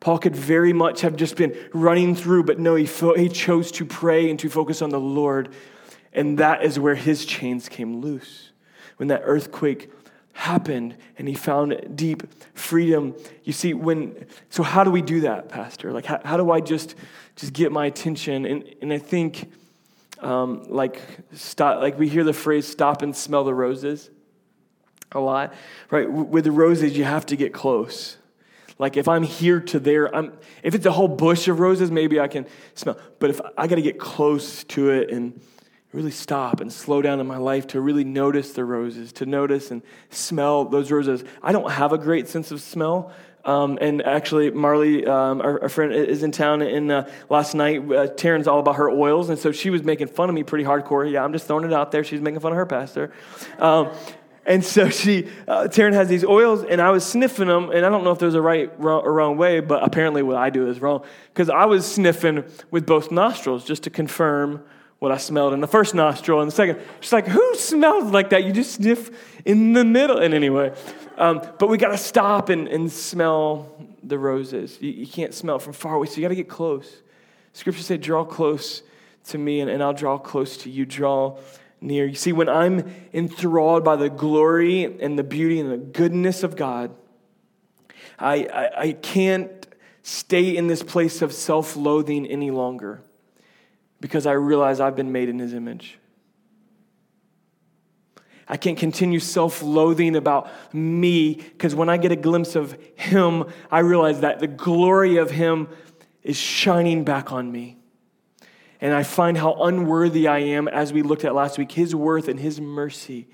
[0.00, 3.72] Paul could very much have just been running through, but no, he, fo- he chose
[3.72, 5.52] to pray and to focus on the Lord.
[6.12, 8.52] And that is where his chains came loose.
[8.96, 9.90] When that earthquake
[10.38, 12.22] happened and he found deep
[12.54, 13.16] freedom.
[13.42, 15.92] You see, when, so how do we do that, Pastor?
[15.92, 16.94] Like, how, how do I just,
[17.34, 18.46] just get my attention?
[18.46, 19.50] And, and I think,
[20.20, 24.10] um, like, stop, like we hear the phrase stop and smell the roses
[25.10, 25.54] a lot,
[25.90, 26.10] right?
[26.10, 28.16] With the roses, you have to get close.
[28.78, 32.20] Like if I'm here to there, I'm if it's a whole bush of roses, maybe
[32.20, 32.98] I can smell.
[33.18, 35.40] But if I got to get close to it and
[35.92, 39.70] really stop and slow down in my life to really notice the roses, to notice
[39.70, 41.24] and smell those roses.
[41.42, 43.12] I don't have a great sense of smell.
[43.44, 46.60] Um, and actually, Marley, um, our, our, friend, is in town.
[46.60, 50.08] And uh, last night, uh, Taryn's all about her oils, and so she was making
[50.08, 51.10] fun of me pretty hardcore.
[51.10, 52.04] Yeah, I'm just throwing it out there.
[52.04, 53.10] She's making fun of her pastor.
[53.58, 53.90] Um,
[54.48, 57.90] and so she, uh, Taryn has these oils, and I was sniffing them, and I
[57.90, 60.80] don't know if there's a right or wrong way, but apparently what I do is
[60.80, 64.64] wrong because I was sniffing with both nostrils just to confirm
[65.00, 66.80] what I smelled in the first nostril and the second.
[67.00, 68.44] She's like, who smells like that?
[68.44, 69.10] You just sniff
[69.44, 70.18] in the middle.
[70.18, 70.74] And anyway,
[71.18, 73.70] um, but we got to stop and, and smell
[74.02, 74.78] the roses.
[74.80, 77.02] You, you, can't smell from far away, so you got to get close.
[77.52, 78.82] Scripture say, draw close
[79.26, 80.86] to me, and, and I'll draw close to you.
[80.86, 81.38] Draw
[81.80, 82.06] near.
[82.06, 86.56] You see, when I'm enthralled by the glory and the beauty and the goodness of
[86.56, 86.94] God,
[88.18, 89.66] I, I, I can't
[90.02, 93.02] stay in this place of self loathing any longer
[94.00, 95.98] because I realize I've been made in his image.
[98.48, 103.44] I can't continue self loathing about me because when I get a glimpse of him,
[103.70, 105.68] I realize that the glory of him
[106.22, 107.77] is shining back on me.
[108.80, 112.28] And I find how unworthy I am, as we looked at last week, his worth
[112.28, 113.28] and his mercy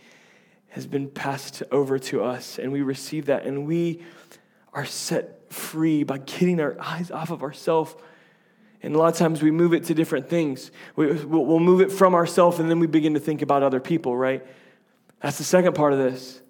[0.68, 4.02] has been passed over to us, and we receive that, and we
[4.72, 7.94] are set free by getting our eyes off of ourselves.
[8.82, 10.70] And a lot of times we move it to different things.
[10.96, 14.16] We, will move it from ourselves, and then we begin to think about other people,
[14.16, 14.44] right?
[15.20, 16.40] That's the second part of this.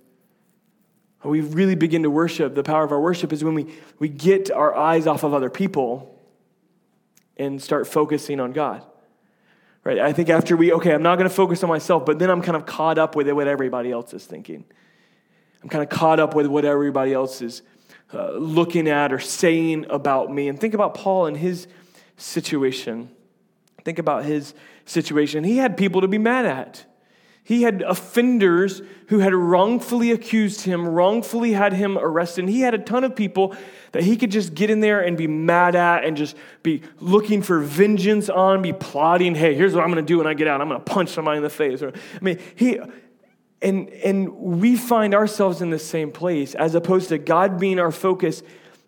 [1.23, 2.55] We really begin to worship.
[2.55, 5.51] The power of our worship is when we, we get our eyes off of other
[5.51, 6.14] people
[7.37, 8.85] and start focusing on God.
[9.83, 9.99] Right?
[9.99, 12.41] I think after we, okay, I'm not going to focus on myself, but then I'm
[12.41, 14.65] kind of caught up with what everybody else is thinking.
[15.63, 17.63] I'm kind of caught up with what everybody else is
[18.13, 20.49] uh, looking at or saying about me.
[20.49, 21.67] And think about Paul and his
[22.17, 23.11] situation.
[23.85, 24.55] Think about his
[24.87, 25.45] situation.
[25.45, 26.87] He had people to be mad at.
[27.47, 32.45] He had offenders who had wrongfully accused him, wrongfully had him arrested.
[32.45, 33.55] And he had a ton of people
[33.93, 37.43] that he could just get in there and be mad at and just be looking
[37.43, 40.49] for vengeance on, be plotting, hey, here's what I'm going to do when I get
[40.49, 40.63] out.
[40.63, 41.83] I'm going to punch somebody in the face.
[41.83, 42.81] Or, I mean, he,
[43.61, 47.93] and, and we find ourselves in the same place as opposed to God being our
[47.93, 48.43] focus.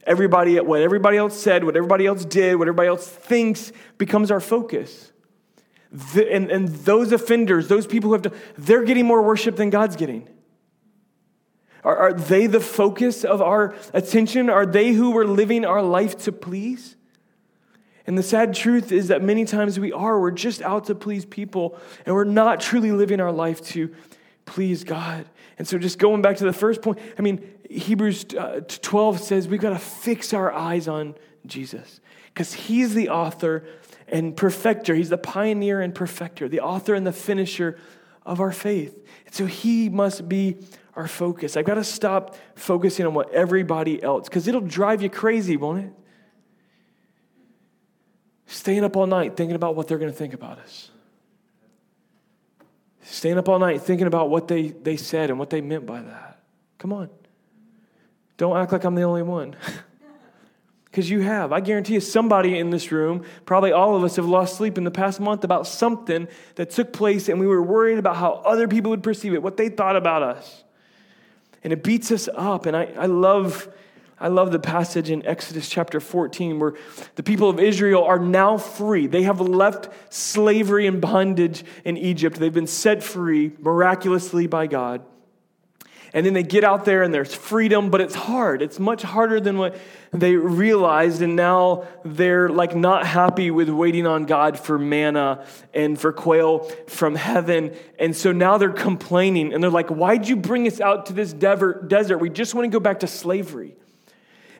[0.04, 4.40] Everybody, what everybody else said, what everybody else did, what everybody else thinks becomes our
[4.40, 5.12] focus.
[5.92, 9.70] The, and, and those offenders, those people who have to, they're getting more worship than
[9.70, 10.28] God's getting.
[11.84, 14.50] Are, are they the focus of our attention?
[14.50, 16.96] Are they who we're living our life to please?
[18.06, 20.20] And the sad truth is that many times we are.
[20.20, 23.94] We're just out to please people, and we're not truly living our life to
[24.44, 25.26] please God.
[25.58, 29.48] And so, just going back to the first point, I mean, Hebrews uh, 12 says
[29.48, 31.14] we've got to fix our eyes on
[31.46, 33.64] Jesus because he's the author
[34.08, 34.94] and perfecter.
[34.94, 37.78] He's the pioneer and perfecter, the author and the finisher
[38.24, 38.94] of our faith.
[39.26, 40.58] And so he must be
[40.94, 41.56] our focus.
[41.56, 45.84] I've got to stop focusing on what everybody else, because it'll drive you crazy, won't
[45.84, 45.92] it?
[48.46, 50.90] Staying up all night thinking about what they're going to think about us.
[53.02, 56.00] Staying up all night thinking about what they, they said and what they meant by
[56.00, 56.40] that.
[56.78, 57.10] Come on.
[58.36, 59.56] Don't act like I'm the only one.
[60.96, 61.52] Because you have.
[61.52, 64.84] I guarantee you, somebody in this room, probably all of us, have lost sleep in
[64.84, 68.66] the past month about something that took place and we were worried about how other
[68.66, 70.64] people would perceive it, what they thought about us.
[71.62, 72.64] And it beats us up.
[72.64, 73.68] And I, I love.
[74.18, 76.72] I love the passage in Exodus chapter 14 where
[77.16, 79.06] the people of Israel are now free.
[79.06, 82.38] They have left slavery and bondage in Egypt.
[82.38, 85.04] They've been set free miraculously by God.
[86.16, 88.62] And then they get out there and there's freedom, but it's hard.
[88.62, 89.76] It's much harder than what
[90.14, 91.20] they realized.
[91.20, 96.60] And now they're like not happy with waiting on God for manna and for quail
[96.86, 97.76] from heaven.
[97.98, 101.34] And so now they're complaining and they're like, Why'd you bring us out to this
[101.34, 102.16] desert?
[102.16, 103.76] We just want to go back to slavery.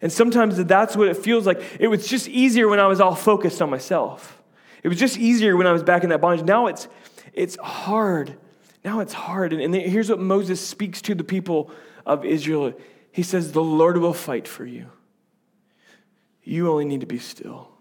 [0.03, 1.63] And sometimes that's what it feels like.
[1.81, 4.43] It was just easier when I was all focused on myself.
[4.83, 6.45] It was just easier when I was back in that bondage.
[6.45, 6.87] Now it's,
[7.33, 8.37] it's hard
[8.87, 9.53] now it's hard.
[9.53, 11.73] And, and here's what Moses speaks to the people
[12.07, 12.73] of Israel
[13.11, 14.87] He says, The Lord will fight for you.
[16.45, 17.73] You only need to be still.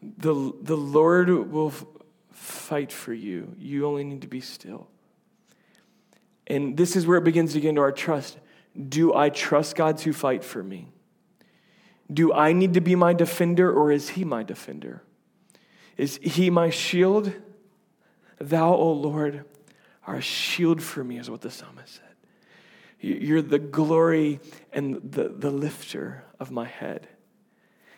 [0.00, 1.84] The, the Lord will f-
[2.30, 3.56] fight for you.
[3.58, 4.86] You only need to be still.
[6.46, 8.38] And this is where it begins to get into our trust.
[8.88, 10.86] Do I trust God to fight for me?
[12.12, 15.02] Do I need to be my defender or is He my defender?
[15.96, 17.32] Is He my shield?
[18.38, 19.44] Thou, O Lord,
[20.06, 22.02] are a shield for me, is what the psalmist said.
[23.00, 24.40] You're the glory
[24.72, 27.08] and the, the lifter of my head.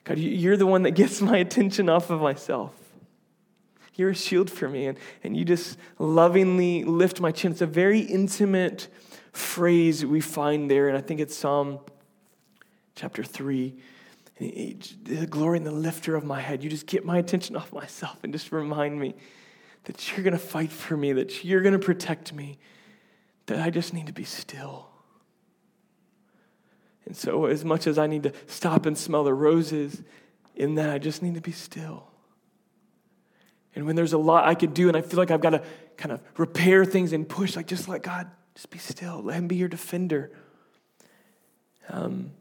[0.05, 2.75] God, you're the one that gets my attention off of myself.
[3.95, 7.51] You're a shield for me, and, and you just lovingly lift my chin.
[7.51, 8.89] It's a very intimate
[9.33, 11.81] phrase we find there, and I think it's Psalm
[12.95, 13.77] chapter 3.
[14.39, 16.63] The glory and the lifter of my head.
[16.63, 19.15] You just get my attention off myself and just remind me
[19.89, 22.59] that you're going to fight for me, that you're going to protect me,
[23.47, 24.87] that I just need to be still.
[27.07, 30.03] And so, as much as I need to stop and smell the roses,
[30.55, 32.07] in that I just need to be still.
[33.75, 35.63] And when there's a lot I could do, and I feel like I've got to
[35.97, 39.49] kind of repair things and push, like just let God just be still, let Him
[39.49, 40.33] be your defender.
[41.89, 42.33] Um,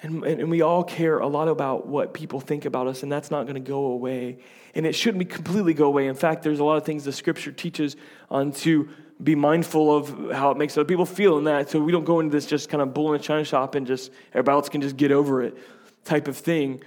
[0.00, 3.30] and, and we all care a lot about what people think about us, and that's
[3.30, 4.38] not going to go away.
[4.74, 6.06] And it shouldn't be completely go away.
[6.06, 7.96] In fact, there's a lot of things the scripture teaches
[8.30, 8.88] on to
[9.20, 11.70] be mindful of how it makes other people feel in that.
[11.70, 13.86] So we don't go into this just kind of bull in a china shop and
[13.86, 15.58] just everybody else can just get over it
[16.04, 16.80] type of thing.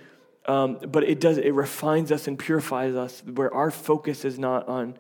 [0.46, 4.68] Um, but it does, it refines us and purifies us where our focus is not
[4.70, 4.98] on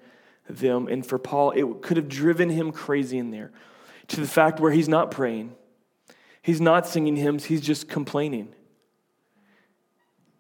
[0.50, 0.88] them.
[0.88, 3.52] And for Paul, it could have driven him crazy in there
[4.10, 5.56] to the fact where he's not praying
[6.42, 8.54] He's not singing hymns, he's just complaining.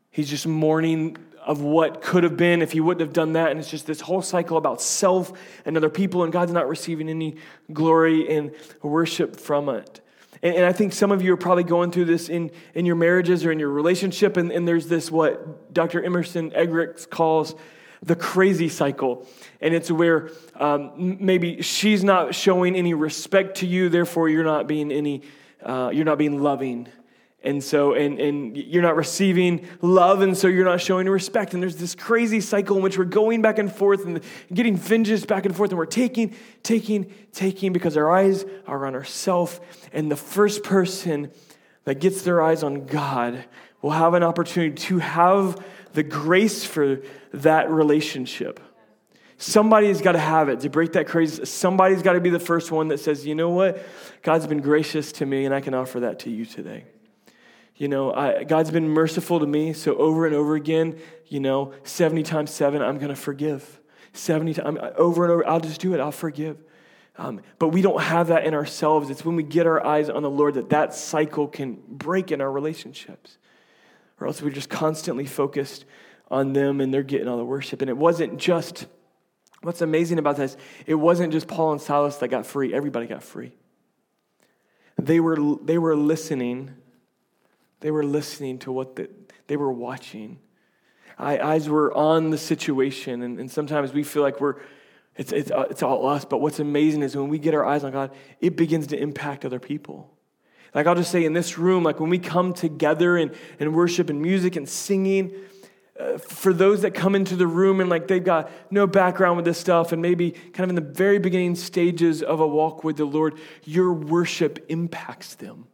[0.10, 3.50] He's just mourning of what could have been if he wouldn't have done that.
[3.50, 5.32] And it's just this whole cycle about self
[5.66, 7.38] and other people, and God's not receiving any
[7.72, 10.02] glory and worship from it.
[10.44, 12.96] And, and I think some of you are probably going through this in, in your
[12.96, 16.04] marriages or in your relationship, and, and there's this what Dr.
[16.04, 17.56] Emerson Eggerichs calls
[18.04, 19.28] the crazy cycle.
[19.62, 24.68] And it's where um, maybe she's not showing any respect to you, therefore you're not
[24.68, 25.22] being any,
[25.63, 26.88] uh, you're not being loving
[27.43, 31.54] and so, and, and you're not receiving love, and so you're not showing respect.
[31.54, 34.21] And there's this crazy cycle in which we're going back and forth and
[34.54, 38.93] getting vengeance back and forth, and we're taking, taking, taking because our eyes are on
[38.93, 39.60] ourself.
[39.91, 41.32] And the first person
[41.86, 43.43] that gets their eyes on God
[43.82, 47.02] will have an opportunity to have the grace for
[47.34, 48.60] that relationship.
[49.41, 51.45] Somebody's got to have it to break that crazy.
[51.45, 53.84] Somebody's got to be the first one that says, you know what?
[54.21, 56.86] God's been gracious to me, and I can offer that to you today
[57.82, 59.73] you know, I, God's been merciful to me.
[59.73, 63.80] So over and over again, you know, 70 times seven, I'm going to forgive.
[64.13, 65.99] 70 times, over and over, I'll just do it.
[65.99, 66.63] I'll forgive.
[67.17, 69.10] Um, but we don't have that in ourselves.
[69.10, 72.39] It's when we get our eyes on the Lord that that cycle can break in
[72.39, 73.39] our relationships.
[74.19, 75.86] Or else we're just constantly focused
[76.30, 77.82] on them and they're getting all the worship.
[77.82, 78.86] And it wasn't just,
[79.62, 83.24] what's amazing about this, it wasn't just Paul and Silas that got free, everybody got
[83.24, 83.54] free.
[84.97, 86.76] They were, they were listening
[87.82, 89.10] they were listening to what the,
[89.47, 90.39] they were watching.
[91.17, 94.56] I, eyes were on the situation, and, and sometimes we feel like we're,
[95.17, 96.24] it's, it's, uh, it's all us.
[96.24, 99.45] But what's amazing is when we get our eyes on God, it begins to impact
[99.45, 100.10] other people.
[100.74, 104.10] Like I'll just say in this room, like when we come together and, and worship
[104.10, 105.34] and music and singing,
[106.20, 109.58] for those that come into the room and like they've got no background with this
[109.58, 113.06] stuff and maybe kind of in the very beginning stages of a walk with the
[113.06, 115.68] Lord, your worship impacts them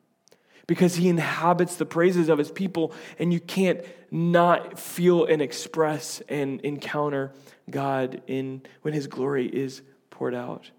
[0.68, 6.22] because he inhabits the praises of his people, and you can't not feel and express
[6.28, 7.32] and encounter
[7.70, 10.70] God in when his glory is poured out.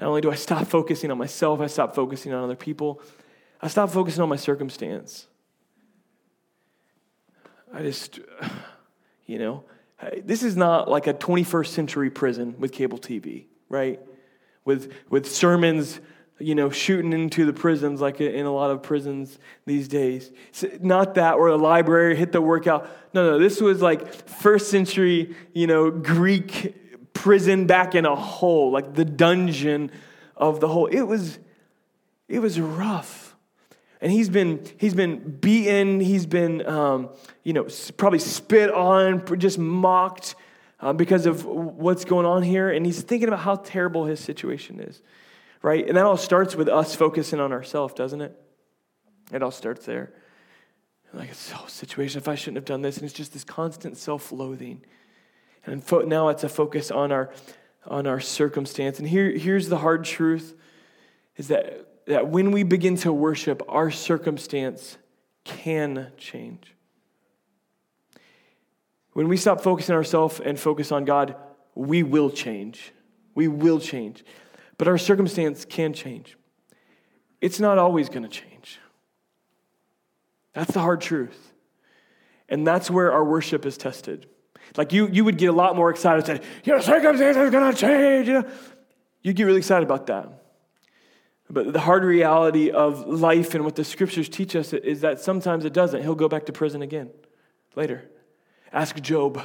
[0.00, 3.00] Not only do I stop focusing on myself, I stop focusing on other people,
[3.60, 5.28] I stop focusing on my circumstance.
[7.72, 8.20] I just,
[9.28, 9.62] you know,
[10.24, 14.00] this is not like a 21st century prison with cable TV, right?
[14.64, 16.00] With, with sermons
[16.40, 20.30] you know, shooting into the prisons like in a lot of prisons these days.
[20.80, 22.88] not that, or a library, hit the workout.
[23.12, 28.70] No, no, this was like first century, you know, Greek prison back in a hole,
[28.70, 29.90] like the dungeon
[30.36, 30.86] of the hole.
[30.86, 31.38] It was,
[32.28, 33.27] it was rough.
[34.00, 37.10] And he's been, he's been beaten, he's been, um,
[37.42, 40.36] you know, probably spit on, just mocked
[40.80, 42.70] uh, because of what's going on here.
[42.70, 45.02] And he's thinking about how terrible his situation is
[45.62, 45.86] right?
[45.86, 48.38] And that all starts with us focusing on ourselves, doesn't it?
[49.32, 50.12] It all starts there.
[51.12, 52.96] Like, it's a situation, if I shouldn't have done this.
[52.96, 54.82] And it's just this constant self loathing.
[55.66, 57.30] And fo- now it's a focus on our,
[57.86, 58.98] on our circumstance.
[58.98, 60.54] And here, here's the hard truth
[61.36, 64.96] is that, that when we begin to worship, our circumstance
[65.44, 66.74] can change.
[69.12, 71.36] When we stop focusing on ourselves and focus on God,
[71.74, 72.92] we will change.
[73.34, 74.24] We will change.
[74.78, 76.38] But our circumstance can change.
[77.42, 78.80] It's not always going to change.
[80.54, 81.52] That's the hard truth.
[82.48, 84.26] And that's where our worship is tested.
[84.78, 87.70] Like you, you would get a lot more excited and say, Your circumstance is going
[87.70, 88.28] to change.
[88.28, 88.50] You know?
[89.22, 90.47] You'd get really excited about that.
[91.50, 95.64] But the hard reality of life and what the scriptures teach us is that sometimes
[95.64, 96.02] it doesn't.
[96.02, 97.10] He'll go back to prison again
[97.74, 98.04] later.
[98.72, 99.40] Ask Job.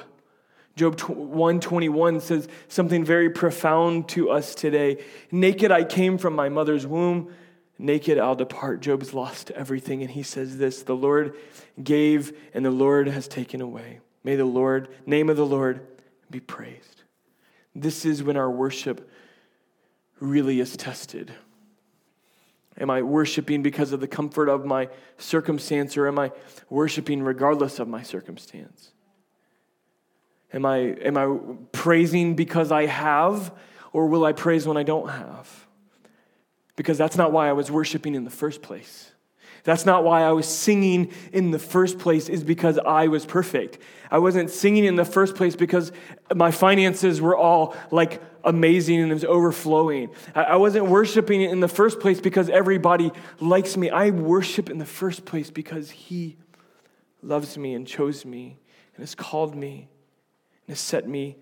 [0.75, 5.03] Job 121 says something very profound to us today.
[5.31, 7.31] Naked I came from my mother's womb,
[7.77, 8.81] naked I'll depart.
[8.81, 11.35] Job's lost everything, and he says this The Lord
[11.81, 13.99] gave, and the Lord has taken away.
[14.23, 15.85] May the Lord, name of the Lord,
[16.31, 17.03] be praised.
[17.75, 19.09] This is when our worship
[20.19, 21.33] really is tested.
[22.79, 26.31] Am I worshiping because of the comfort of my circumstance, or am I
[26.69, 28.91] worshiping regardless of my circumstance?
[30.51, 31.37] Am I, am I
[31.71, 33.53] praising because I have,
[33.91, 35.67] or will I praise when I don't have?
[36.75, 39.11] Because that's not why I was worshiping in the first place.
[39.63, 43.77] That's not why I was singing in the first place, is because I was perfect.
[44.11, 45.91] I wasn't singing in the first place because
[46.35, 50.09] my finances were all like amazing and it was overflowing.
[50.35, 53.89] I wasn't worshiping in the first place because everybody likes me.
[53.89, 56.37] I worship in the first place because He
[57.21, 58.59] loves me and chose me
[58.95, 59.87] and has called me
[60.67, 61.37] and has set me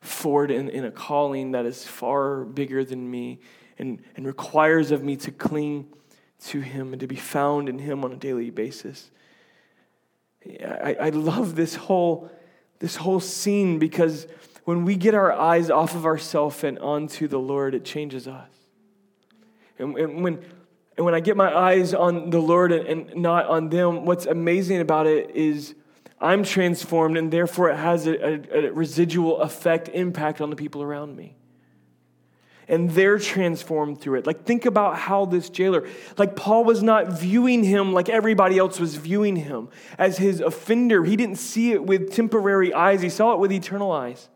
[0.00, 3.40] forward in, in a calling that is far bigger than me
[3.78, 5.86] and, and requires of me to cling
[6.44, 9.10] to Him and to be found in Him on a daily basis.
[10.46, 12.30] I, I love this whole
[12.80, 14.28] this whole scene because
[14.68, 18.50] when we get our eyes off of ourselves and onto the Lord, it changes us.
[19.78, 20.44] And, and, when,
[20.94, 24.26] and when I get my eyes on the Lord and, and not on them, what's
[24.26, 25.74] amazing about it is
[26.20, 30.82] I'm transformed, and therefore it has a, a, a residual effect, impact on the people
[30.82, 31.34] around me
[32.68, 34.26] and they're transformed through it.
[34.26, 35.88] Like, think about how this jailer,
[36.18, 41.02] like, Paul was not viewing him like everybody else was viewing him as his offender.
[41.04, 44.28] He didn't see it with temporary eyes, he saw it with eternal eyes.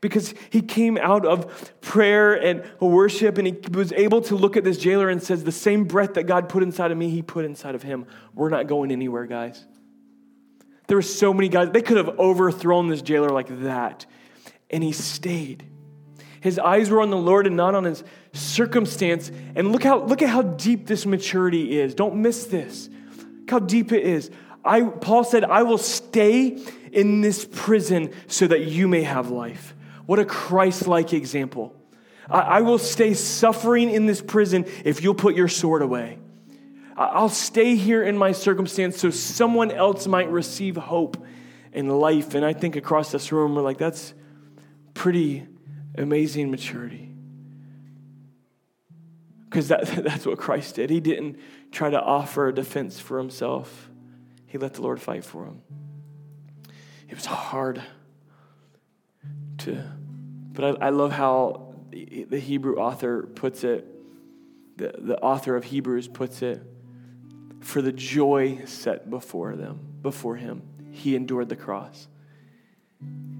[0.00, 4.64] Because he came out of prayer and worship, and he was able to look at
[4.64, 7.44] this jailer and says, The same breath that God put inside of me, he put
[7.44, 8.06] inside of him.
[8.34, 9.64] We're not going anywhere, guys.
[10.86, 14.06] There were so many guys, they could have overthrown this jailer like that,
[14.70, 15.64] and he stayed.
[16.40, 19.32] His eyes were on the Lord and not on his circumstance.
[19.56, 21.94] And look, how, look at how deep this maturity is.
[21.94, 22.88] Don't miss this.
[23.40, 24.30] Look how deep it is.
[24.64, 26.58] I, Paul said, I will stay
[26.92, 29.74] in this prison so that you may have life.
[30.06, 31.74] What a Christ like example.
[32.30, 36.18] I, I will stay suffering in this prison if you'll put your sword away.
[36.96, 41.22] I'll stay here in my circumstance so someone else might receive hope
[41.74, 42.34] and life.
[42.34, 44.14] And I think across this room, we're like, that's
[44.94, 45.46] pretty
[45.96, 47.10] amazing maturity.
[49.44, 50.88] Because that, that's what Christ did.
[50.88, 51.38] He didn't
[51.70, 53.90] try to offer a defense for himself,
[54.46, 55.60] he let the Lord fight for him.
[57.08, 57.82] It was hard
[59.58, 59.84] to,
[60.56, 63.86] but I, I love how the Hebrew author puts it,
[64.76, 66.62] the, the author of Hebrews puts it,
[67.60, 72.08] for the joy set before them, before him, he endured the cross.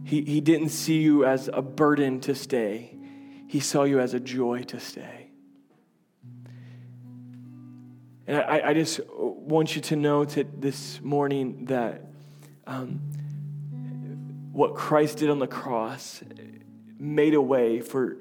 [0.04, 2.94] He, he didn't see you as a burden to stay,
[3.48, 5.30] He saw you as a joy to stay.
[8.28, 12.02] And I, I just want you to know to this morning that
[12.66, 13.00] um,
[14.52, 16.22] what Christ did on the cross
[16.98, 18.16] made a way for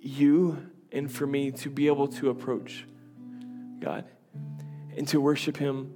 [0.00, 2.84] you and for me to be able to approach
[3.80, 4.04] God
[4.96, 5.94] and to worship Him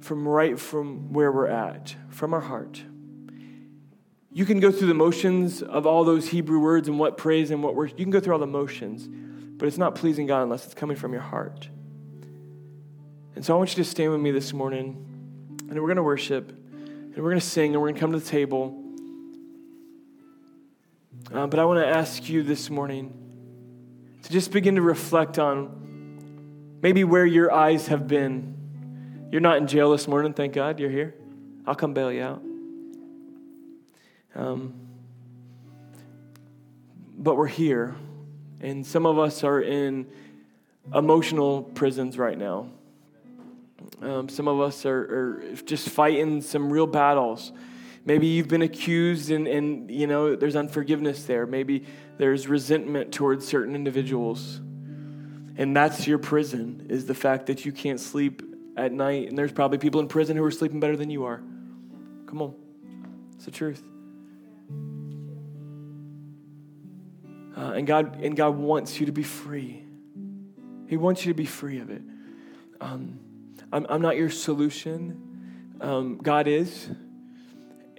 [0.00, 2.82] from right from where we're at, from our heart.
[4.32, 7.62] You can go through the motions of all those Hebrew words and what praise and
[7.62, 7.98] what worship.
[7.98, 9.06] You can go through all the motions,
[9.58, 11.68] but it's not pleasing God unless it's coming from your heart.
[13.34, 16.02] And so I want you to stand with me this morning, and we're going to
[16.02, 18.81] worship, and we're going to sing, and we're going to come to the table.
[21.30, 23.12] Uh, but I want to ask you this morning
[24.22, 29.28] to just begin to reflect on maybe where your eyes have been.
[29.30, 31.14] You're not in jail this morning, thank God, you're here.
[31.66, 32.42] I'll come bail you out.
[34.34, 34.74] Um,
[37.16, 37.94] but we're here,
[38.60, 40.06] and some of us are in
[40.92, 42.68] emotional prisons right now.
[44.00, 47.52] Um, some of us are, are, just fighting some real battles.
[48.04, 51.46] Maybe you've been accused and, and you know there's unforgiveness there.
[51.46, 51.84] Maybe
[52.18, 54.60] there's resentment towards certain individuals.
[55.56, 58.42] And that's your prison, is the fact that you can't sleep
[58.76, 59.28] at night.
[59.28, 61.42] And there's probably people in prison who are sleeping better than you are.
[62.26, 62.54] Come on.
[63.36, 63.82] It's the truth.
[67.54, 69.84] Uh, and, God, and God wants you to be free.
[70.88, 72.02] He wants you to be free of it.
[72.80, 73.20] Um,
[73.72, 75.76] I'm, I'm not your solution.
[75.80, 76.88] Um, God is.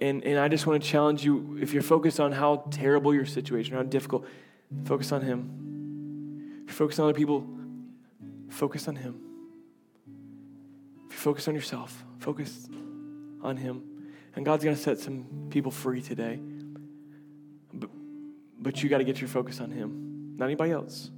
[0.04, 3.24] And, and I just want to challenge you if you're focused on how terrible your
[3.24, 4.26] situation, how difficult,
[4.84, 6.60] focus on Him.
[6.64, 7.48] If you're focused on other people,
[8.50, 9.18] focus on Him.
[11.06, 12.68] If you focus on yourself, focus
[13.40, 13.82] on Him.
[14.36, 16.38] And God's going to set some people free today.
[18.60, 21.10] But you got to get your focus on Him, not anybody else,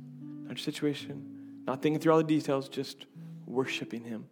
[0.45, 3.07] not your situation, not thinking through all the details, just
[3.47, 4.27] worshiping Him.